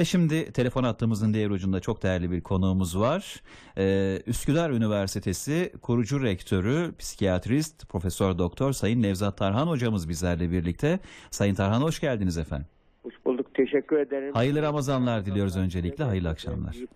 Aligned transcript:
Ve 0.00 0.04
şimdi 0.04 0.52
telefon 0.52 0.84
hattımızın 0.84 1.34
diğer 1.34 1.50
ucunda 1.50 1.80
çok 1.80 2.02
değerli 2.02 2.30
bir 2.30 2.40
konuğumuz 2.40 3.00
var. 3.00 3.42
Ee, 3.78 4.18
Üsküdar 4.26 4.70
Üniversitesi 4.70 5.72
kurucu 5.82 6.22
rektörü, 6.22 6.94
psikiyatrist, 6.98 7.88
Profesör 7.88 8.38
Doktor 8.38 8.72
Sayın 8.72 9.02
Nevzat 9.02 9.38
Tarhan 9.38 9.66
hocamız 9.66 10.08
bizlerle 10.08 10.50
birlikte. 10.50 10.98
Sayın 11.30 11.54
Tarhan 11.54 11.80
hoş 11.80 12.00
geldiniz 12.00 12.38
efendim. 12.38 12.66
Hoş 13.02 13.14
bulduk. 13.24 13.54
Teşekkür 13.54 13.98
ederim. 13.98 14.34
Hayırlı 14.34 14.62
Ramazanlar 14.62 15.26
diliyoruz 15.26 15.56
öncelikle. 15.56 16.04
Hayırlı 16.04 16.28
akşamlar. 16.28 16.72
İyi 16.72 16.88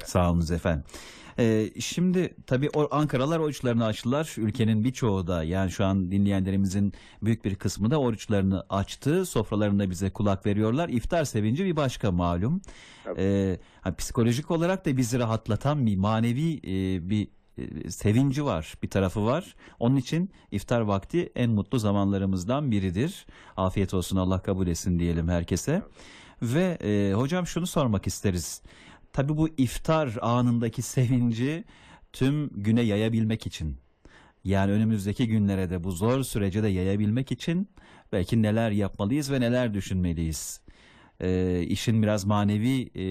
iftarlar. 0.00 0.24
Sağ 0.24 0.30
olunuz 0.30 0.50
efendim. 0.50 0.84
Ee, 1.38 1.70
şimdi 1.80 2.34
tabii 2.46 2.70
o 2.74 2.88
Ankaralar 2.90 3.38
oruçlarını 3.38 3.84
açtılar. 3.84 4.34
Ülkenin 4.36 4.84
birçoğu 4.84 5.26
da 5.26 5.44
yani 5.44 5.70
şu 5.70 5.84
an 5.84 6.10
dinleyenlerimizin 6.10 6.92
büyük 7.22 7.44
bir 7.44 7.54
kısmı 7.54 7.90
da 7.90 8.00
oruçlarını 8.00 8.64
açtı. 8.70 9.26
Sofralarında 9.26 9.90
bize 9.90 10.10
kulak 10.10 10.46
veriyorlar. 10.46 10.88
İftar 10.88 11.24
sevinci 11.24 11.64
bir 11.64 11.76
başka 11.76 12.12
malum. 12.12 12.60
Ee, 13.16 13.58
ha, 13.80 13.96
psikolojik 13.96 14.50
olarak 14.50 14.86
da 14.86 14.96
bizi 14.96 15.18
rahatlatan 15.18 15.86
bir 15.86 15.96
manevi 15.96 16.56
e, 16.56 17.10
bir 17.10 17.28
e, 17.58 17.90
sevinci 17.90 18.44
var, 18.44 18.74
bir 18.82 18.90
tarafı 18.90 19.24
var. 19.24 19.54
Onun 19.78 19.96
için 19.96 20.30
iftar 20.50 20.80
vakti 20.80 21.32
en 21.34 21.50
mutlu 21.50 21.78
zamanlarımızdan 21.78 22.70
biridir. 22.70 23.26
Afiyet 23.56 23.94
olsun 23.94 24.16
Allah 24.16 24.42
kabul 24.42 24.66
etsin 24.66 24.98
diyelim 24.98 25.28
herkese. 25.28 25.82
Ve 26.42 26.78
e, 26.82 27.12
hocam 27.14 27.46
şunu 27.46 27.66
sormak 27.66 28.06
isteriz. 28.06 28.62
Tabii 29.12 29.36
bu 29.36 29.48
iftar 29.48 30.18
anındaki 30.20 30.82
sevinci 30.82 31.64
tüm 32.12 32.48
güne 32.48 32.82
yayabilmek 32.82 33.46
için 33.46 33.76
yani 34.44 34.72
önümüzdeki 34.72 35.28
günlere 35.28 35.70
de 35.70 35.84
bu 35.84 35.90
zor 35.90 36.22
sürece 36.22 36.62
de 36.62 36.68
yayabilmek 36.68 37.32
için 37.32 37.68
belki 38.12 38.42
neler 38.42 38.70
yapmalıyız 38.70 39.32
ve 39.32 39.40
neler 39.40 39.74
düşünmeliyiz. 39.74 40.60
E, 41.20 41.60
işin 41.62 42.02
biraz 42.02 42.24
manevi 42.24 42.88
e, 42.96 43.04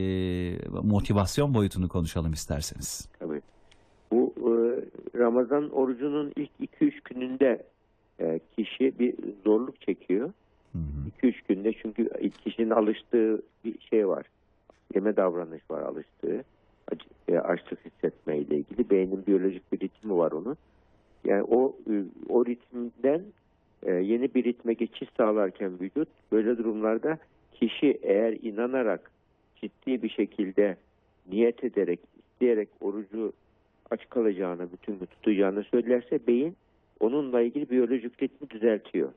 motivasyon 0.84 1.54
boyutunu 1.54 1.90
konuşalım 1.90 2.34
isterseniz. 2.34 3.10
Tabii. 3.20 3.42
Bu 4.12 4.34
e, 4.38 4.50
Ramazan 5.20 5.70
orucunun 5.70 6.34
ilk 6.36 6.50
2-3 6.82 6.92
gününde 7.06 7.64
e, 8.20 8.40
kişi 8.58 9.00
bir 9.00 9.16
zorluk 9.46 9.82
çekiyor. 9.82 10.34
Hı 10.72 10.80
hı. 10.80 11.28
2-3 11.28 11.34
günde 11.48 11.74
çünkü 11.82 12.10
kişinin 12.46 12.70
alıştığı 12.70 13.42
bir 13.66 13.80
şey 13.90 14.08
var. 14.08 14.26
Yeme 14.98 15.16
davranış 15.16 15.62
var 15.72 15.82
alıştığı. 15.82 16.44
E, 17.30 17.38
açlık 17.40 17.86
hissetme 17.86 18.38
ile 18.38 18.56
ilgili. 18.58 18.90
Beynin 18.90 19.26
biyolojik 19.28 19.72
bir 19.72 19.80
ritmi 19.80 20.18
var 20.18 20.32
onun. 20.32 20.58
Yani 21.26 21.44
o 21.44 21.76
e, 21.90 21.94
o 22.30 22.46
ritmden 22.46 23.22
e, 23.84 23.92
yeni 23.92 24.34
bir 24.34 24.44
ritme 24.44 24.74
geçiş 24.74 25.10
sağlarken 25.18 25.80
vücut 25.80 26.08
böyle 26.32 26.58
durumlarda 26.58 27.18
kişi 27.54 28.00
eğer 28.02 28.38
inanarak 28.42 29.12
ciddi 29.56 30.04
bir 30.04 30.10
şekilde 30.10 30.78
niyet 31.32 31.64
ederek, 31.64 32.00
isteyerek 32.20 32.70
orucu 32.82 33.34
aç 33.92 34.10
kalacağını, 34.10 34.68
bütün 34.72 35.00
gün 35.00 35.06
tutacağını 35.06 35.64
söylerse 35.64 36.20
beyin 36.28 36.56
onunla 37.00 37.42
ilgili 37.42 37.70
biyolojik 37.70 38.24
ritmi 38.24 38.50
düzeltiyor. 38.50 39.10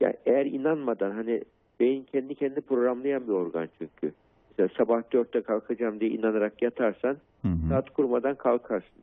Yani 0.00 0.14
eğer 0.26 0.46
inanmadan 0.46 1.10
hani 1.10 1.42
beyin 1.80 2.06
kendi 2.12 2.34
kendi 2.34 2.60
programlayan 2.60 3.26
bir 3.26 3.32
organ 3.32 3.68
çünkü. 3.78 4.12
Mesela 4.58 4.68
sabah 4.76 5.12
dörtte 5.12 5.42
kalkacağım 5.42 6.00
diye 6.00 6.10
inanarak 6.10 6.62
yatarsan 6.62 7.16
Hı 7.42 7.48
hı. 7.48 7.68
saat 7.68 7.90
kurmadan 7.90 8.34
kalkarsın. 8.34 9.02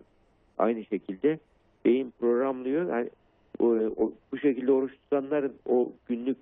Aynı 0.57 0.85
şekilde 0.85 1.39
beyin 1.85 2.13
programlıyor. 2.19 2.89
Yani 2.89 3.09
o, 3.59 3.65
o- 3.97 4.13
bu 4.31 4.37
şekilde 4.37 4.71
oruç 4.71 4.91
tutanların 4.91 5.53
o 5.65 5.91
günlük 6.07 6.37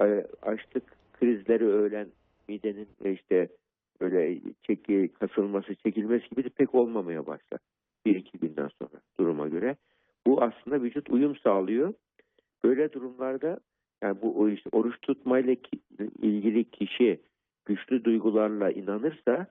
e, 0.00 0.26
açlık 0.42 0.82
krizleri 1.12 1.64
öğlen 1.66 2.06
midenin 2.48 2.88
işte 3.04 3.48
böyle 4.00 4.38
çeki, 4.62 5.10
kasılması, 5.20 5.74
çekilmesi 5.74 6.28
gibi 6.30 6.44
de 6.44 6.48
pek 6.48 6.74
olmamaya 6.74 7.26
başlar. 7.26 7.60
Bir 8.06 8.16
iki 8.16 8.38
günden 8.38 8.68
sonra 8.78 9.00
duruma 9.20 9.48
göre. 9.48 9.76
Bu 10.26 10.42
aslında 10.42 10.82
vücut 10.82 11.10
uyum 11.10 11.36
sağlıyor. 11.36 11.94
Böyle 12.64 12.92
durumlarda 12.92 13.60
yani 14.02 14.16
bu 14.22 14.50
işte 14.50 14.70
oruç 14.72 14.94
tutmayla 15.02 15.54
ki- 15.54 15.80
ilgili 16.22 16.64
kişi 16.64 17.20
güçlü 17.66 18.04
duygularla 18.04 18.70
inanırsa 18.70 19.46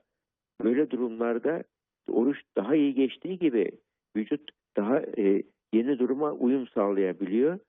böyle 0.63 0.89
durumlarda 0.89 1.63
oruç 2.11 2.41
daha 2.57 2.75
iyi 2.75 2.93
geçtiği 2.93 3.39
gibi 3.39 3.71
vücut 4.15 4.51
daha 4.77 4.99
e, 4.99 5.43
yeni 5.73 5.99
duruma 5.99 6.31
uyum 6.31 6.67
sağlayabiliyor 6.67 7.59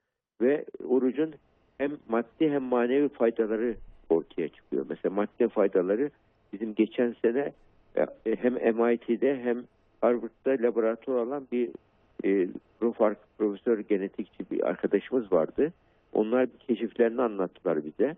ve 0.41 0.65
orucun 0.89 1.35
hem 1.79 1.91
maddi 2.09 2.51
hem 2.51 2.63
manevi 2.63 3.09
faydaları 3.09 3.75
ortaya 4.09 4.49
çıkıyor. 4.49 4.87
Mesela 4.89 5.15
maddi 5.15 5.49
faydaları 5.49 6.11
bizim 6.53 6.75
geçen 6.75 7.15
sene 7.23 7.53
e, 7.97 8.37
hem 8.37 8.55
MIT'de 8.55 9.41
hem 9.43 9.65
Harvard'da 10.01 10.67
laboratuvar 10.67 11.19
alan 11.19 11.47
bir 11.53 11.71
e, 12.25 12.49
prof- 12.81 13.17
profesör 13.39 13.79
genetikçi 13.79 14.51
bir 14.51 14.69
arkadaşımız 14.69 15.33
vardı. 15.33 15.73
Onlar 16.13 16.49
keşiflerini 16.69 17.23
anlattılar 17.23 17.85
bize. 17.85 18.17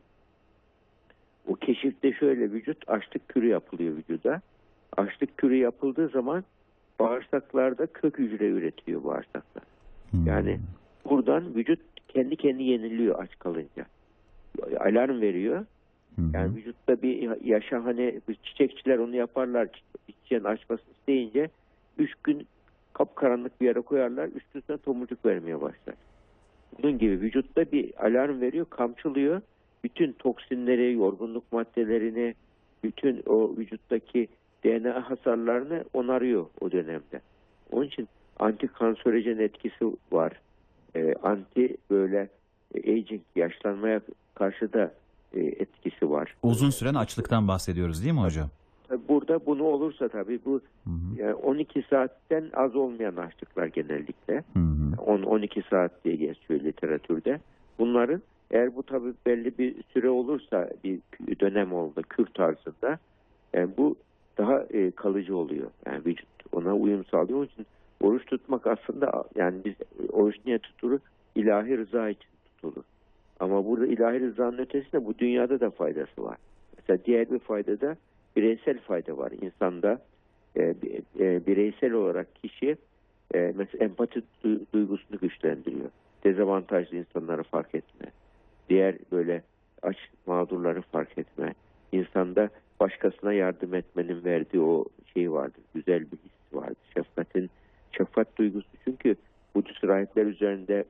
O 1.47 1.55
keşifte 1.55 2.13
şöyle 2.13 2.53
vücut 2.53 2.89
açlık 2.89 3.29
kürü 3.29 3.49
yapılıyor 3.49 3.97
vücuda. 3.97 4.41
Açlık 4.97 5.39
kürü 5.39 5.57
yapıldığı 5.57 6.09
zaman 6.09 6.45
bağırsaklarda 6.99 7.87
kök 7.87 8.19
hücre 8.19 8.49
üretiyor 8.49 9.05
bağırsaklar. 9.05 9.65
Hı. 10.11 10.17
Yani 10.27 10.61
buradan 11.11 11.55
vücut 11.55 11.81
kendi 12.09 12.37
kendi 12.37 12.63
yeniliyor 12.63 13.19
aç 13.19 13.39
kalınca. 13.39 13.87
Alarm 14.81 15.21
veriyor. 15.21 15.67
Hı. 16.17 16.23
Yani 16.35 16.57
vücutta 16.57 17.03
bir 17.03 17.45
yaşa 17.45 17.85
hani 17.85 18.21
çiçekçiler 18.43 18.99
onu 18.99 19.17
yaparlar. 19.17 19.69
Çiçeğin 20.07 20.45
açmasını 20.45 20.93
isteyince 20.99 21.51
3 21.99 22.15
gün 22.25 22.47
kapkaranlık 22.93 23.61
bir 23.61 23.67
yere 23.67 23.81
koyarlar. 23.81 24.29
Üstüne 24.35 24.77
tomurcuk 24.79 25.27
vermeye 25.27 25.61
başlar. 25.61 25.95
Bunun 26.79 26.99
gibi 26.99 27.21
vücutta 27.21 27.73
bir 27.73 28.07
alarm 28.07 28.41
veriyor, 28.41 28.67
kamçılıyor. 28.71 29.41
Bütün 29.85 30.13
toksinleri, 30.13 30.93
yorgunluk 30.93 31.53
maddelerini, 31.53 32.35
bütün 32.85 33.23
o 33.27 33.55
vücuttaki 33.59 34.29
DNA 34.65 35.11
hasarlarını 35.11 35.85
onarıyor 35.95 36.47
o 36.61 36.73
dönemde. 36.73 37.21
Onun 37.73 37.87
için 37.87 38.09
anti 38.39 38.67
kanserojen 38.67 39.39
etkisi 39.39 39.85
var. 40.13 40.33
Ee, 40.97 41.15
anti 41.23 41.77
böyle 41.91 42.29
e, 42.75 42.93
aging, 42.93 43.23
yaşlanmaya 43.37 44.01
karşı 44.35 44.73
da 44.73 44.93
e, 45.35 45.41
etkisi 45.41 46.11
var. 46.11 46.37
Uzun 46.43 46.71
süren 46.71 46.95
açlıktan 46.95 47.49
bahsediyoruz 47.49 48.03
değil 48.03 48.15
mi 48.15 48.21
hocam? 48.21 48.49
Burada 49.09 49.47
bunu 49.47 49.63
olursa 49.65 50.09
tabii 50.09 50.41
bu 50.45 50.61
Hı 50.85 50.91
hı. 50.91 51.23
yani 51.23 51.35
12 51.35 51.83
saatten 51.91 52.45
az 52.55 52.77
olmayan 52.77 53.17
açlıklar 53.17 53.67
genellikle. 53.67 54.35
Hı 54.35 54.59
hı. 54.59 54.97
10-12 54.97 55.71
saat 55.71 56.05
diye 56.05 56.17
geçiyor 56.17 56.61
literatürde. 56.61 57.41
Bunların 57.79 58.23
eğer 58.51 58.77
bu 58.77 58.83
tabii 58.83 59.13
belli 59.27 59.59
bir 59.59 59.75
süre 59.93 60.09
olursa 60.11 60.71
bir 60.85 61.01
dönem 61.41 61.73
oldu 61.73 62.03
kür 62.09 62.27
tarzında 62.27 62.99
yani 63.55 63.71
bu 63.77 63.97
daha 64.39 64.63
e, 64.71 64.91
kalıcı 64.91 65.37
oluyor. 65.37 65.71
Yani 65.87 66.05
vücut 66.07 66.29
ona 66.53 66.77
uyum 66.77 67.05
sağlıyor. 67.05 67.39
Onun 67.39 67.47
için 67.47 67.67
oruç 68.03 68.27
tutmak 68.27 68.67
aslında 68.67 69.25
yani 69.35 69.57
biz 69.65 69.75
oruç 70.13 70.37
niye 70.47 70.59
tutulur? 70.59 71.01
İlahi 71.35 71.79
rıza 71.79 72.09
için 72.09 72.29
tutulur. 72.45 72.85
Ama 73.41 73.67
burada 73.67 73.87
ilahi 73.87 74.21
rızanın 74.21 74.59
ötesinde 74.59 75.05
bu 75.05 75.19
dünyada 75.19 75.61
da 75.61 75.71
faydası 75.71 76.23
var. 76.23 76.37
Mesela 76.77 77.05
diğer 77.05 77.31
bir 77.31 77.39
fayda 77.39 77.81
da 77.81 77.97
bireysel 78.37 78.79
fayda 78.79 79.19
var. 79.19 79.33
İnsanda 79.43 80.03
e, 80.57 80.75
e, 81.21 81.47
bireysel 81.47 81.93
olarak 81.93 82.35
kişi 82.35 82.77
e, 83.35 83.53
mesela 83.57 83.85
empati 83.85 84.23
du- 84.45 84.61
duygusunu 84.75 85.19
güçlendiriyor. 85.19 85.91
Dezavantajlı 86.25 86.97
insanları 86.97 87.43
fark 87.43 87.75
etme. 87.75 88.07
Diğer 88.69 88.97
böyle 89.13 89.43
aç 89.83 89.97
mağdurları 90.27 90.83
fark 90.83 91.19
etme. 91.19 91.55
İnsanda 91.93 92.51
başkasına 92.81 93.33
yardım 93.33 93.75
etmenin 93.75 94.25
verdiği 94.25 94.61
o 94.61 94.85
şey 95.15 95.33
vardır. 95.33 95.63
Güzel 95.75 96.01
bir 96.01 96.17
his 96.17 96.53
vardır. 96.53 96.77
Şefkatin, 96.95 97.51
şefkat 97.93 98.39
duygusu. 98.39 98.69
Çünkü 98.85 99.17
Budist 99.55 99.85
rahipler 99.85 100.27
üzerinde 100.27 100.85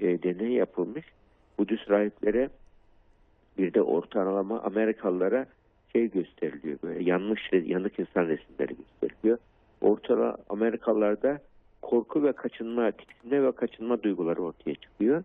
e, 0.00 0.22
deney 0.22 0.52
yapılmış. 0.52 1.04
Budist 1.58 1.90
rahiplere 1.90 2.48
bir 3.58 3.74
de 3.74 3.82
ortalama 3.82 4.60
Amerikalılara 4.60 5.46
şey 5.92 6.10
gösteriliyor 6.10 6.78
böyle 6.82 7.04
yanlış 7.04 7.52
yanık 7.52 7.98
insan 7.98 8.26
resimleri 8.26 8.76
gösteriliyor. 8.76 9.38
Ortalama 9.80 10.36
Amerikalılarda 10.48 11.40
korku 11.82 12.22
ve 12.22 12.32
kaçınma, 12.32 12.90
tiksinme 12.90 13.42
ve 13.42 13.52
kaçınma 13.52 14.02
duyguları 14.02 14.42
ortaya 14.42 14.74
çıkıyor. 14.74 15.24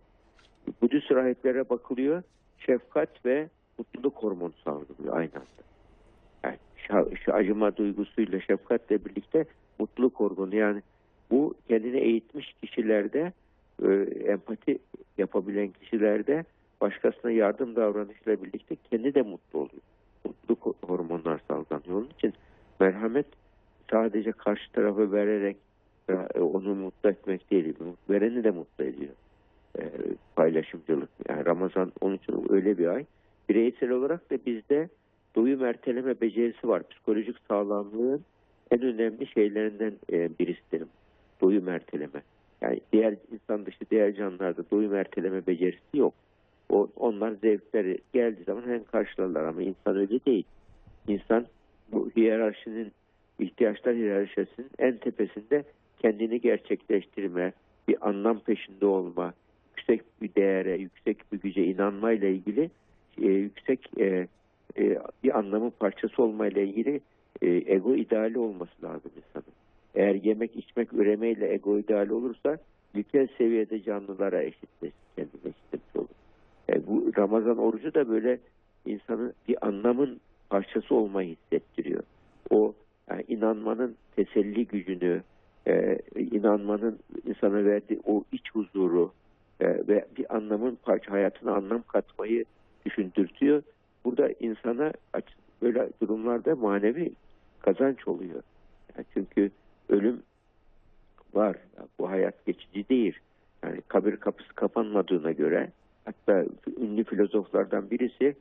Budist 0.82 1.12
rahiplere 1.12 1.70
bakılıyor. 1.70 2.24
Şefkat 2.58 3.26
ve 3.26 3.50
mutluluk 3.78 4.16
hormonu 4.16 4.54
salgılıyor 4.64 5.18
aynı 5.18 5.32
anda. 5.36 5.64
Yani 6.44 6.58
şu, 7.26 7.34
acıma 7.34 7.78
duygusuyla 7.78 8.40
şefkatle 8.42 9.06
birlikte 9.06 9.46
mutluluk 9.80 10.16
hormonu 10.16 10.56
yani 10.56 10.82
bu 11.32 11.54
kendini 11.68 11.98
eğitmiş 11.98 12.54
kişilerde 12.62 13.34
e, 13.84 13.88
empati 14.26 14.80
yapabilen 15.18 15.68
kişilerde 15.68 16.44
başkasına 16.82 17.32
yardım 17.32 17.76
davranışıyla 17.76 18.44
birlikte 18.44 18.76
kendi 18.76 19.16
de 19.16 19.22
mutlu 19.22 19.60
oluyor. 19.60 19.82
Mutluluk 20.26 20.76
Merhamet 22.80 23.26
sadece 23.92 24.32
karşı 24.32 24.72
tarafı 24.72 25.12
vererek 25.12 25.58
e, 26.10 26.40
onu 26.40 26.76
mutlu 26.76 27.10
etmek 27.10 27.52
değil. 27.52 27.76
Vereni 28.10 28.44
de 28.44 28.52
mutlu 28.52 28.84
ediyor. 28.84 29.14
E, 29.78 29.84
paylaşımcılık. 30.36 31.10
Yani 31.30 31.46
Ramazan 31.46 31.92
onun 32.02 32.16
için 32.16 32.46
öyle 32.50 32.78
bir 32.78 32.88
ay. 32.88 33.06
Bireysel 33.50 33.90
olarak 33.90 34.32
da 34.32 34.38
bizde 34.46 34.90
doyum 35.36 35.66
erteleme 35.66 36.22
becerisi 36.22 36.68
var. 36.68 36.84
Psikolojik 36.90 37.36
sağlamlığın 37.48 38.22
en 38.72 38.82
önemli 38.82 39.28
şeylerinden 39.28 39.94
e, 40.12 40.30
birisidir. 40.40 40.84
Doyum 41.42 41.70
erteleme. 41.70 42.22
Yani 42.62 42.80
diğer 42.94 43.16
insan 43.32 43.66
dışı 43.66 43.80
diğer 43.92 44.16
canlılarda 44.16 44.64
doyum 44.72 44.96
erteleme 44.96 45.48
becerisi 45.48 45.98
yok. 45.98 46.14
O, 46.70 46.90
onlar 46.96 47.32
zevkleri 47.32 47.98
geldiği 48.14 48.44
zaman 48.44 48.62
hemen 48.62 48.84
karşılarlar 48.84 49.44
ama 49.44 49.62
insan 49.62 49.98
öyle 49.98 50.26
değil. 50.26 50.44
İnsan 51.08 51.46
bu 51.92 52.10
hiyerarşinin 52.16 52.92
ihtiyaçlar 53.40 53.96
hiyerarşisinin 53.96 54.70
en 54.80 54.98
tepesinde 54.98 55.64
kendini 56.00 56.42
gerçekleştirme, 56.42 57.54
bir 57.88 58.10
anlam 58.10 58.40
peşinde 58.40 58.86
olma, 58.86 59.34
yüksek 59.80 60.22
bir 60.22 60.36
değere, 60.36 60.78
yüksek 60.78 61.18
bir 61.32 61.40
güce 61.40 61.64
inanmayla 61.64 62.28
ilgili 62.28 62.70
e, 63.22 63.28
yüksek 63.28 64.00
e, 64.00 64.28
e, 64.78 65.00
bir 65.24 65.38
anlamın 65.40 65.74
parçası 65.80 66.24
olmayla 66.24 66.62
ilgili 66.62 67.02
e, 67.42 67.48
ego 67.48 67.96
ideali 67.96 68.40
olması 68.40 68.84
lazım 68.84 69.12
insanın. 69.18 69.54
Eğer 69.96 70.16
yemek, 70.16 70.56
içmek, 70.56 70.94
üremeyle 70.94 71.54
ego 71.54 71.80
ideali 71.80 72.14
olursa 72.14 72.58
ilkel 72.96 73.28
seviyede 73.38 73.84
canlılara 73.84 74.44
eşitleşir, 74.44 74.96
kendine 75.16 75.42
eşitlemiş 75.44 75.96
olur. 75.96 76.08
E, 76.70 76.88
bu 76.88 77.12
Ramazan 77.18 77.58
orucu 77.58 77.94
da 77.94 78.10
böyle 78.10 78.40
insanı 78.86 79.34
bir 79.48 79.68
anlamın 79.68 80.20
parçası 80.50 80.96
olmayı 80.96 81.36
hissettiriyor. 81.36 82.04
O 82.50 82.74
yani 83.10 83.24
inanmanın 83.28 83.96
teselli 84.16 84.66
gücünü, 84.66 85.22
e, 85.68 86.00
inanmanın 86.16 87.00
insana 87.26 87.66
verdiği 87.66 88.00
o 88.06 88.24
iç 88.32 88.52
huzuru 88.52 89.12
e, 89.60 89.88
ve 89.88 90.06
bir 90.18 90.36
anlamın 90.36 90.78
parça 90.84 91.12
hayatına 91.12 91.56
anlam 91.56 91.84
katmayı 91.88 92.46
düşündürtüyor. 92.86 93.64
Burada 94.06 94.30
insana 94.40 94.94
böyle 95.62 95.90
durumlarda 96.02 96.56
manevi 96.56 97.12
kazanç 97.62 98.08
oluyor. 98.08 98.44
Yani 98.96 99.06
çünkü 99.14 99.52
ölüm 99.90 100.22
var. 101.34 101.58
Bu 102.00 102.10
hayat 102.10 102.46
geçici 102.46 102.90
değil. 102.90 103.20
Yani 103.64 103.82
kabir 103.88 104.18
kapısı 104.18 104.54
kapanmadığına 104.54 105.32
göre 105.32 105.72
hatta 106.06 106.46
ünlü 106.78 107.04
filozoflardan 107.04 107.92
birisi 107.92 108.36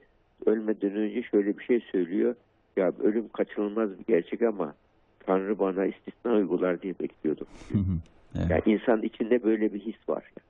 ölmeden 0.47 0.97
önce 0.97 1.23
şöyle 1.23 1.59
bir 1.59 1.65
şey 1.65 1.81
söylüyor. 1.93 2.35
Ya 2.77 2.93
ölüm 3.03 3.29
kaçınılmaz 3.29 3.99
bir 3.99 4.05
gerçek 4.05 4.43
ama 4.43 4.75
Tanrı 5.21 5.59
bana 5.59 5.87
istisna 5.87 6.33
uygular 6.33 6.83
diye 6.83 6.95
bekliyordum. 7.01 7.47
Hı 7.73 7.79
hı. 7.79 7.99
Evet. 8.39 8.51
Yani 8.51 8.63
insan 8.67 9.03
içinde 9.03 9.43
böyle 9.43 9.75
bir 9.75 9.81
his 9.81 10.09
var. 10.09 10.25
His 10.37 10.48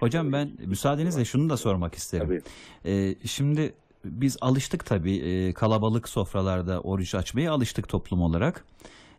Hocam 0.00 0.32
ben 0.32 0.50
müsaadenizle 0.66 1.20
var. 1.20 1.24
şunu 1.24 1.50
da 1.50 1.56
sormak 1.56 1.94
isterim. 1.94 2.26
Tabii. 2.26 2.42
Ee, 2.90 3.14
şimdi 3.26 3.74
biz 4.04 4.36
alıştık 4.40 4.86
tabii 4.86 5.16
e, 5.16 5.52
kalabalık 5.52 6.08
sofralarda 6.08 6.80
oruç 6.80 7.14
açmaya 7.14 7.52
alıştık 7.52 7.88
toplum 7.88 8.22
olarak, 8.22 8.64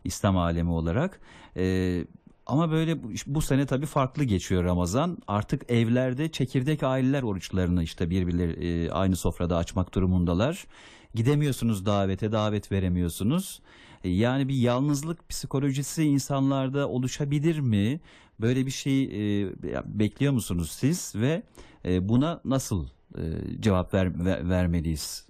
İslam 0.04 0.36
alemi 0.38 0.70
olarak. 0.70 1.20
Ee, 1.56 2.04
ama 2.46 2.70
böyle 2.70 3.02
bu, 3.02 3.08
bu 3.26 3.42
sene 3.42 3.66
tabii 3.66 3.86
farklı 3.86 4.24
geçiyor 4.24 4.64
Ramazan. 4.64 5.18
Artık 5.28 5.70
evlerde 5.70 6.28
çekirdek 6.32 6.82
aileler 6.82 7.22
oruçlarını 7.22 7.82
işte 7.82 8.10
birbirleri 8.10 8.52
e, 8.66 8.90
aynı 8.90 9.16
sofrada 9.16 9.56
açmak 9.56 9.94
durumundalar. 9.94 10.66
Gidemiyorsunuz 11.14 11.86
davete, 11.86 12.32
davet 12.32 12.72
veremiyorsunuz. 12.72 13.60
E, 14.04 14.08
Yani 14.08 14.48
bir 14.48 14.54
yalnızlık 14.54 15.28
psikolojisi 15.28 16.04
insanlarda 16.04 16.88
oluşabilir 16.88 17.58
mi? 17.58 18.00
Böyle 18.40 18.66
bir 18.66 18.70
şey 18.70 19.04
e, 19.04 19.52
bekliyor 19.84 20.32
musunuz 20.32 20.70
siz 20.70 21.14
ve 21.16 21.42
e, 21.84 22.08
buna 22.08 22.40
nasıl 22.44 22.86
e, 23.14 23.22
cevap 23.60 23.94
ver, 23.94 24.24
ver- 24.24 24.48
vermeliyiz? 24.50 25.28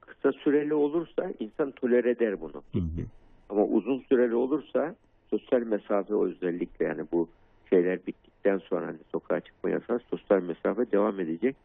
Kısa 0.00 0.32
süreli 0.32 0.74
olursa 0.74 1.32
insan 1.40 1.70
tolere 1.70 2.10
eder 2.10 2.40
bunu. 2.40 2.62
Hı 2.72 2.78
hı. 2.78 3.06
Ama 3.48 3.64
uzun 3.64 4.04
süreli 4.08 4.34
olursa 4.34 4.96
sosyal 5.30 5.60
mesafe 5.60 6.14
o 6.14 6.26
özellikle 6.26 6.84
yani 6.84 7.02
bu 7.12 7.28
şeyler 7.70 8.06
bittikten 8.06 8.58
sonra 8.58 8.86
hani 8.86 8.98
sokağa 9.12 9.40
çıkma 9.40 9.70
yasağı 9.70 10.00
sosyal 10.10 10.42
mesafe 10.42 10.92
devam 10.92 11.20
edecek. 11.20 11.56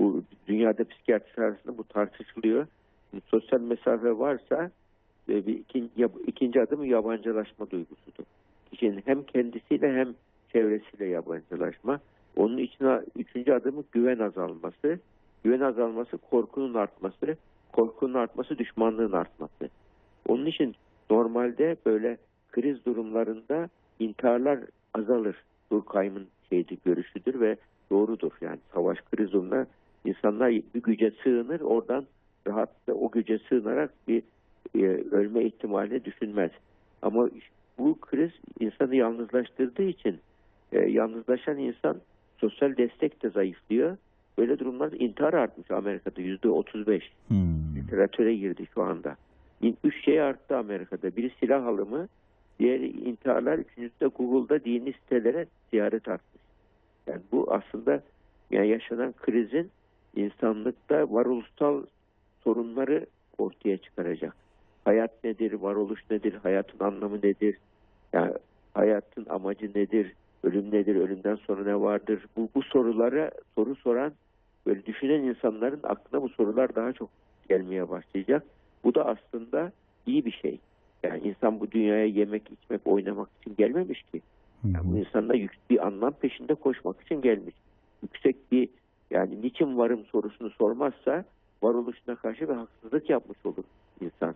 Bu 0.00 0.22
dünyada 0.46 0.84
psikiyatristler 0.84 1.44
arasında 1.44 1.78
bu 1.78 1.84
tartışılıyor. 1.84 2.66
Bu 3.12 3.20
sosyal 3.26 3.60
mesafe 3.60 4.18
varsa 4.18 4.70
e, 5.28 5.46
bir 5.46 5.54
ikinci, 5.54 6.08
ikinci 6.26 6.60
adım 6.60 6.84
yabancılaşma 6.84 7.70
duygusudur. 7.70 8.24
Kişinin 8.70 9.02
hem 9.04 9.22
kendisiyle 9.22 9.92
hem 9.92 10.14
çevresiyle 10.52 11.06
yabancılaşma. 11.06 12.00
Onun 12.36 12.58
içine 12.58 13.00
üçüncü 13.16 13.52
adımı 13.52 13.84
güven 13.92 14.18
azalması. 14.18 14.98
Güven 15.44 15.60
azalması 15.60 16.18
korkunun 16.18 16.74
artması. 16.74 17.36
Korkunun 17.72 18.14
artması 18.14 18.58
düşmanlığın 18.58 19.12
artması. 19.12 19.68
Onun 20.28 20.46
için 20.46 20.74
normalde 21.10 21.76
böyle 21.86 22.16
kriz 22.52 22.84
durumlarında 22.84 23.68
intiharlar 23.98 24.58
azalır. 24.94 25.36
Durkheim'in 25.72 26.28
şeydi, 26.50 26.78
görüşüdür 26.84 27.40
ve 27.40 27.56
doğrudur. 27.90 28.32
Yani 28.40 28.58
savaş 28.74 28.98
kriz 29.00 29.32
durumunda 29.32 29.66
insanlar 30.04 30.50
bir 30.50 30.82
güce 30.82 31.12
sığınır, 31.22 31.60
oradan 31.60 32.06
rahatlıkla 32.46 32.94
o 32.94 33.10
güce 33.10 33.38
sığınarak 33.38 33.90
bir 34.08 34.22
e, 34.74 34.86
ölme 35.10 35.44
ihtimalini 35.44 36.04
düşünmez. 36.04 36.50
Ama 37.02 37.28
bu 37.78 38.00
kriz 38.00 38.30
insanı 38.60 38.96
yalnızlaştırdığı 38.96 39.82
için 39.82 40.20
e, 40.72 40.78
yalnızlaşan 40.78 41.58
insan 41.58 41.96
sosyal 42.38 42.76
destek 42.76 43.22
de 43.22 43.30
zayıflıyor. 43.30 43.96
Böyle 44.38 44.58
durumlarda 44.58 44.96
intihar 44.96 45.32
artmış 45.32 45.70
Amerika'da 45.70 46.20
yüzde 46.20 46.48
35 46.48 47.12
Hmm. 47.28 47.76
literatüre 47.76 48.34
girdi 48.34 48.66
şu 48.74 48.82
anda. 48.82 49.16
Üç 49.84 50.04
şey 50.04 50.20
arttı 50.20 50.56
Amerika'da. 50.56 51.16
Biri 51.16 51.30
silah 51.40 51.66
alımı, 51.66 52.08
diğeri 52.58 52.88
intiharlar, 52.88 53.58
üçüncüsü 53.58 54.00
de 54.00 54.06
Google'da 54.06 54.64
dini 54.64 54.92
sitelere 54.92 55.46
ziyaret 55.70 56.08
artmış. 56.08 56.42
Yani 57.06 57.20
bu 57.32 57.54
aslında 57.54 58.02
yani 58.50 58.68
yaşanan 58.68 59.12
krizin 59.12 59.70
insanlıkta 60.16 61.12
varoluşsal 61.12 61.82
sorunları 62.44 63.06
ortaya 63.38 63.76
çıkaracak. 63.76 64.34
Hayat 64.84 65.24
nedir, 65.24 65.52
varoluş 65.52 66.00
nedir, 66.10 66.34
hayatın 66.42 66.84
anlamı 66.84 67.16
nedir, 67.16 67.56
yani 68.12 68.32
hayatın 68.74 69.26
amacı 69.28 69.70
nedir, 69.74 70.12
ölüm 70.42 70.70
nedir, 70.72 70.96
ölümden 70.96 71.36
sonra 71.36 71.64
ne 71.64 71.80
vardır? 71.80 72.26
Bu, 72.36 72.48
bu 72.54 72.62
sorulara 72.62 73.30
soru 73.54 73.76
soran, 73.76 74.12
böyle 74.66 74.86
düşünen 74.86 75.22
insanların 75.22 75.80
aklına 75.82 76.22
bu 76.22 76.28
sorular 76.28 76.74
daha 76.74 76.92
çok 76.92 77.10
gelmeye 77.48 77.90
başlayacak. 77.90 78.42
Bu 78.84 78.94
da 78.94 79.06
aslında 79.06 79.72
iyi 80.06 80.24
bir 80.24 80.30
şey. 80.30 80.58
Yani 81.02 81.20
insan 81.28 81.60
bu 81.60 81.70
dünyaya 81.70 82.06
yemek, 82.06 82.42
içmek, 82.50 82.80
oynamak 82.84 83.28
için 83.40 83.56
gelmemiş 83.56 84.02
ki. 84.02 84.22
Yani 84.64 84.90
bu 84.90 84.94
hı. 84.94 84.98
insanlar 84.98 85.34
yük- 85.34 85.70
bir 85.70 85.86
anlam 85.86 86.12
peşinde 86.12 86.54
koşmak 86.54 87.00
için 87.00 87.22
gelmiş. 87.22 87.54
Yüksek 88.02 88.52
bir 88.52 88.68
yani 89.10 89.42
niçin 89.42 89.78
varım 89.78 90.04
sorusunu 90.04 90.50
sormazsa 90.50 91.24
varoluşuna 91.62 92.16
karşı 92.16 92.48
bir 92.48 92.54
haksızlık 92.54 93.10
yapmış 93.10 93.38
olur 93.44 93.64
insan. 94.00 94.34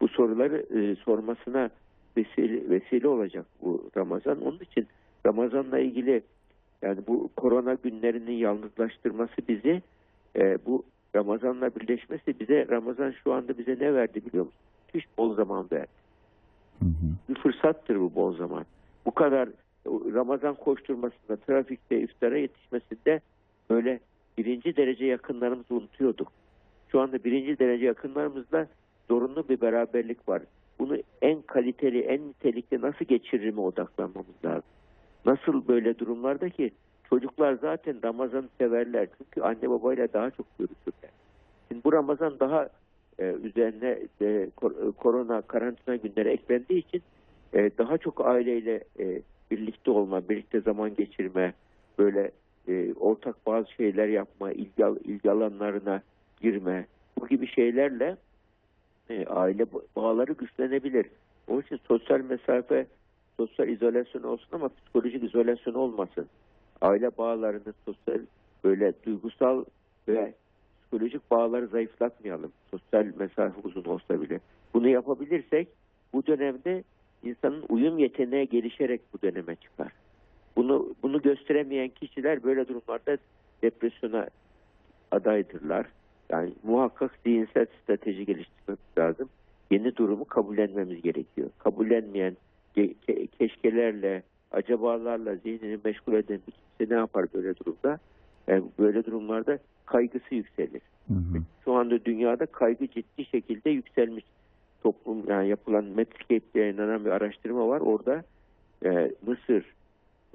Bu 0.00 0.08
soruları 0.08 0.66
e, 0.80 0.96
sormasına 0.96 1.70
vesile, 2.16 2.70
vesile 2.70 3.08
olacak 3.08 3.46
bu 3.62 3.90
Ramazan. 3.96 4.40
Onun 4.40 4.58
için 4.58 4.86
Ramazan'la 5.26 5.78
ilgili 5.78 6.22
yani 6.82 7.00
bu 7.06 7.30
korona 7.36 7.74
günlerinin 7.74 8.32
yalnızlaştırması 8.32 9.34
bizi 9.48 9.82
e, 10.36 10.58
bu 10.66 10.84
Ramazan'la 11.16 11.70
birleşmesi 11.74 12.40
bize 12.40 12.66
Ramazan 12.70 13.14
şu 13.24 13.32
anda 13.32 13.58
bize 13.58 13.76
ne 13.80 13.94
verdi 13.94 14.26
biliyor 14.26 14.44
musun? 14.44 14.60
Hiç 14.94 15.04
bol 15.18 15.34
zaman 15.34 15.66
verdi 15.72 16.04
Hı 16.78 16.84
hı. 16.84 17.28
bir 17.28 17.34
fırsattır 17.34 18.00
bu 18.00 18.14
bol 18.14 18.36
zaman. 18.36 18.64
Bu 19.06 19.10
kadar 19.10 19.48
Ramazan 19.86 20.54
koşturmasında, 20.54 21.36
trafikte, 21.36 22.00
iftara 22.00 22.38
yetişmesinde 22.38 23.20
böyle 23.70 24.00
birinci 24.38 24.76
derece 24.76 25.06
yakınlarımızı 25.06 25.74
unutuyorduk. 25.74 26.32
Şu 26.88 27.00
anda 27.00 27.24
birinci 27.24 27.58
derece 27.58 27.86
yakınlarımızla 27.86 28.66
zorunlu 29.08 29.48
bir 29.48 29.60
beraberlik 29.60 30.28
var. 30.28 30.42
Bunu 30.78 30.98
en 31.22 31.42
kaliteli, 31.42 32.00
en 32.00 32.28
nitelikli 32.28 32.80
nasıl 32.80 33.04
geçiririme 33.04 33.60
odaklanmamız 33.60 34.44
lazım. 34.44 34.73
Nasıl 35.24 35.68
böyle 35.68 35.98
durumlarda 35.98 36.48
ki 36.50 36.70
çocuklar 37.10 37.54
zaten 37.54 37.96
Ramazan'ı 38.04 38.48
severler. 38.58 39.08
Çünkü 39.18 39.40
anne 39.40 39.70
babayla 39.70 40.12
daha 40.12 40.30
çok 40.30 40.46
görüşürler. 40.58 41.10
Şimdi 41.68 41.84
bu 41.84 41.92
Ramazan 41.92 42.40
daha 42.40 42.68
e, 43.18 43.24
üzerine 43.24 43.98
e, 44.20 44.26
e, 44.26 44.50
korona 44.96 45.42
karantina 45.42 45.96
günleri 45.96 46.28
eklendiği 46.28 46.86
için 46.86 47.02
e, 47.54 47.70
daha 47.78 47.98
çok 47.98 48.26
aileyle 48.26 48.84
e, 48.98 49.22
birlikte 49.50 49.90
olma, 49.90 50.28
birlikte 50.28 50.60
zaman 50.60 50.94
geçirme, 50.94 51.54
böyle 51.98 52.30
e, 52.68 52.94
ortak 52.94 53.46
bazı 53.46 53.72
şeyler 53.72 54.08
yapma, 54.08 54.52
ilgi, 54.52 54.84
ilgi 55.04 55.30
alanlarına 55.30 56.02
girme, 56.40 56.86
bu 57.20 57.28
gibi 57.28 57.46
şeylerle 57.46 58.16
e, 59.10 59.26
aile 59.26 59.62
ba- 59.62 59.82
bağları 59.96 60.32
güçlenebilir. 60.32 61.06
Onun 61.48 61.60
için 61.60 61.80
sosyal 61.88 62.20
mesafe, 62.20 62.86
sosyal 63.36 63.68
izolasyon 63.68 64.22
olsun 64.22 64.48
ama 64.52 64.68
psikolojik 64.68 65.24
izolasyon 65.24 65.74
olmasın. 65.74 66.26
Aile 66.80 67.10
bağlarını 67.18 67.74
sosyal 67.84 68.20
böyle 68.64 68.92
duygusal 69.06 69.64
ve 70.08 70.34
psikolojik 70.80 71.30
bağları 71.30 71.66
zayıflatmayalım. 71.66 72.52
Sosyal 72.70 73.06
mesafe 73.18 73.60
uzun 73.64 73.84
olsa 73.84 74.20
bile. 74.20 74.40
Bunu 74.74 74.88
yapabilirsek 74.88 75.68
bu 76.12 76.26
dönemde 76.26 76.84
insanın 77.22 77.64
uyum 77.68 77.98
yeteneği 77.98 78.48
gelişerek 78.48 79.00
bu 79.12 79.22
döneme 79.22 79.56
çıkar. 79.56 79.92
Bunu 80.56 80.94
bunu 81.02 81.22
gösteremeyen 81.22 81.88
kişiler 81.88 82.42
böyle 82.42 82.68
durumlarda 82.68 83.18
depresyona 83.62 84.28
adaydırlar. 85.10 85.86
Yani 86.30 86.52
muhakkak 86.62 87.18
zihinsel 87.24 87.66
strateji 87.82 88.26
geliştirmemiz 88.26 88.98
lazım. 88.98 89.28
Yeni 89.70 89.96
durumu 89.96 90.24
kabullenmemiz 90.24 91.02
gerekiyor. 91.02 91.50
Kabullenmeyen 91.58 92.36
ke- 92.76 92.94
ke- 93.08 93.26
keşkelerle, 93.26 94.22
acabalarla 94.52 95.36
zihnini 95.36 95.78
meşgul 95.84 96.12
eden 96.12 96.40
bir 96.48 96.52
kimse 96.52 96.94
ne 96.94 96.98
yapar 96.98 97.26
böyle 97.34 97.56
durumda? 97.56 97.98
Yani 98.46 98.64
böyle 98.78 99.04
durumlarda 99.04 99.58
kaygısı 99.86 100.34
yükselir. 100.34 100.82
Hı 101.08 101.14
hı. 101.14 101.42
Şu 101.64 101.72
anda 101.72 102.04
dünyada 102.04 102.46
kaygı 102.46 102.88
ciddi 102.88 103.24
şekilde 103.24 103.70
yükselmiş. 103.70 104.24
Toplum 104.82 105.22
yani 105.28 105.48
yapılan 105.48 105.84
Medscape'de 105.84 106.60
yayınlanan 106.60 107.04
bir 107.04 107.10
araştırma 107.10 107.68
var. 107.68 107.80
Orada 107.80 108.24
e, 108.84 109.10
Mısır, 109.26 109.64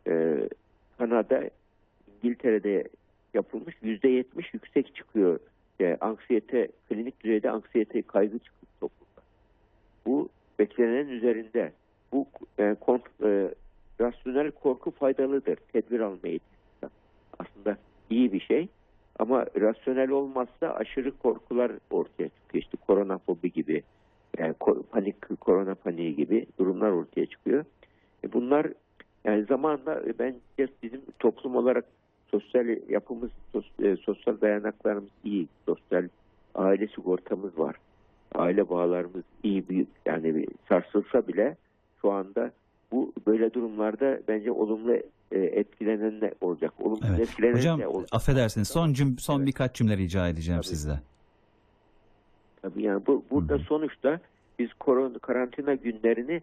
e, 0.08 0.38
Kanada, 0.98 1.50
İngiltere'de 2.18 2.84
yapılmış 3.34 3.76
yüzde 3.82 4.08
yetmiş 4.08 4.54
yüksek 4.54 4.96
çıkıyor. 4.96 5.40
E, 5.82 5.98
anksiyete, 6.02 6.68
klinik 6.90 7.24
düzeyde 7.24 7.50
anksiyete, 7.50 8.02
kaygı 8.02 8.40
çıkıyor 8.40 8.72
toplumda. 8.80 9.22
Bu 10.06 10.30
beklenenin 10.60 11.10
üzerinde. 11.10 11.72
Bu 12.14 12.28
e, 12.60 12.64
kont- 12.64 13.26
e, 13.26 13.54
rasyonel 14.02 14.52
korku 14.52 14.92
faydalıdır. 14.92 15.56
Tedbir 15.56 16.00
alma 16.00 16.20
eğitimi. 16.24 16.90
Aslında 17.40 17.78
iyi 18.10 18.34
bir 18.34 18.40
şey. 18.40 18.68
Ama 19.20 19.46
rasyonel 19.62 20.10
olmazsa 20.10 20.74
aşırı 20.74 21.18
korkular 21.18 21.72
ortaya 21.92 22.30
çıkıyor. 22.30 22.64
İşte 22.64 22.78
koronafobi 22.88 23.52
gibi, 23.52 23.84
yani 24.38 24.54
ko- 24.54 24.84
panik, 24.84 25.40
korona 25.40 25.76
paniği 25.76 26.16
gibi 26.16 26.46
durumlar 26.60 26.92
ortaya 26.92 27.26
çıkıyor. 27.26 27.66
E 28.24 28.34
bunlar 28.34 28.68
yani 29.24 29.44
zamanla 29.46 30.02
e, 30.06 30.20
bence 30.20 30.68
bizim 30.84 31.02
toplum 31.20 31.56
olarak 31.56 31.86
sosyal 32.32 32.90
yapımız, 32.90 33.32
e, 33.84 33.96
sosyal 33.96 34.42
dayanaklarımız 34.42 35.10
iyi. 35.24 35.48
Sosyal 35.66 36.08
aile 36.56 36.88
sigortamız 36.88 37.60
var. 37.60 37.76
Aile 38.36 38.70
bağlarımız 38.70 39.24
iyi 39.44 39.70
büyük 39.70 39.88
yani 40.06 40.46
sarsılsa 40.70 41.28
bile 41.28 41.58
şu 42.02 42.12
anda 42.12 42.52
bu 42.92 43.14
böyle 43.28 43.54
durumlarda 43.54 44.20
bence 44.28 44.52
olumlu 44.52 44.94
e, 45.32 45.40
etkilenen 45.40 46.22
de 46.22 46.34
olacak. 46.42 46.74
Olumsuz 46.80 47.10
Evet. 47.10 47.20
etkilenen 47.20 47.54
Hocam 47.58 47.80
de 47.80 47.88
olacak. 47.88 48.10
affedersiniz 48.12 48.68
son 48.68 48.94
cüm 48.94 49.18
son 49.20 49.38
Evet. 49.38 49.48
birkaç 49.48 49.76
cümle 49.76 49.98
rica 49.98 50.28
edeceğim 50.28 50.62
Tabii. 50.62 50.68
sizden. 50.68 51.00
Tabii 52.62 52.84
yani 52.84 53.06
bu, 53.08 53.24
burada 53.32 53.54
Hı 53.54 53.58
hı. 53.58 53.64
sonuçta 53.64 54.20
biz 54.60 54.74
korona 54.74 55.20
karantina 55.20 55.76
günlerini 55.76 56.42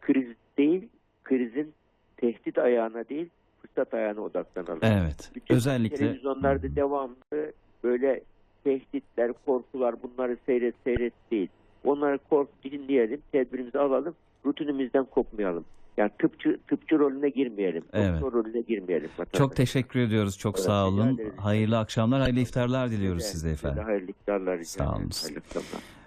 kriz 0.00 0.28
değil, 0.58 0.88
krizin 1.24 1.72
tehdit 2.16 2.58
ayağına 2.58 3.08
değil, 3.08 3.28
fırsat 3.62 3.94
ayağına 3.94 4.20
odaklanalım. 4.20 4.78
Evet. 4.82 5.30
Bütün 5.34 5.54
Özellikle 5.54 5.96
televizyonlarda 5.96 6.76
devamlı 6.76 7.52
böyle 7.84 8.20
tehditler, 8.64 9.32
korkular 9.46 9.94
bunları 10.02 10.36
seyret 10.46 10.74
seyret 10.84 11.12
değil. 11.30 11.48
Onları 11.84 12.18
kork 12.30 12.48
dinleyelim, 12.64 13.20
tedbirimizi 13.32 13.78
alalım, 13.78 14.14
rutinimizden 14.46 15.04
kopmayalım. 15.04 15.64
Yani 15.96 16.10
tıpçı 16.20 16.58
tıpçı 16.68 16.98
rolüne 16.98 17.28
girmeyelim. 17.28 17.84
Evet. 17.92 18.22
Doktor 18.22 18.32
rolüne 18.32 18.60
girmeyelim. 18.60 19.10
çok 19.32 19.56
teşekkür 19.56 20.00
ediyoruz. 20.00 20.38
Çok 20.38 20.56
Evet, 20.56 20.66
sağ 20.66 20.86
olun. 20.86 21.20
Hayırlı 21.36 21.78
akşamlar, 21.78 22.20
hayırlı 22.20 22.40
iftarlar 22.40 22.90
diliyoruz 22.90 23.22
Size- 23.22 23.32
size 23.32 23.50
efendim. 23.50 23.84
Hayırlı 23.84 24.10
iftarlar. 24.10 24.62
Sağ 24.62 24.92
olun. 24.96 25.10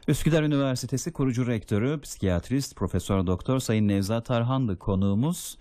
Üsküdar 0.07 0.43
Üniversitesi 0.43 1.13
kurucu 1.13 1.47
rektörü, 1.47 1.99
psikiyatrist, 2.01 2.75
Profesör 2.75 3.27
Doktor 3.27 3.59
Sayın 3.59 3.87
Nevzat 3.87 4.25
Tarhan'dı 4.25 4.79
konuğumuz. 4.79 5.57